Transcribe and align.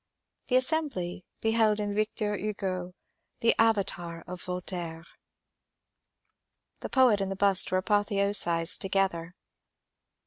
The 0.47 0.55
assembly 0.55 1.27
beheld 1.41 1.79
in 1.79 1.93
Victor 1.93 2.35
Hugo 2.35 2.95
the 3.41 3.53
avatar 3.59 4.23
of 4.25 4.41
Voltaire. 4.41 5.05
The 6.79 6.89
poet 6.89 7.21
and 7.21 7.31
the 7.31 7.35
bust 7.35 7.71
were 7.71 7.77
apotheosized 7.77 8.81
together. 8.81 9.35